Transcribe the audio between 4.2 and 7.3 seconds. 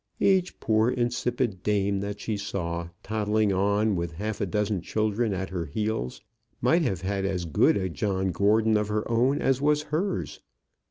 a dozen children at her heels, might have had